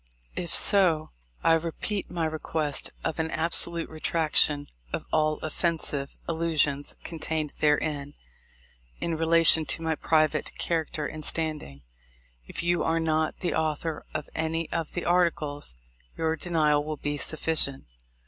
[0.35, 1.11] If so,
[1.43, 8.15] I repeat my request of an absolute retraction of all offensive allusions contained therein
[8.99, 11.83] in relation to my private character and standing.
[12.47, 15.75] If you are not the author of any of the articles,
[16.17, 17.85] your denial will be sufficient.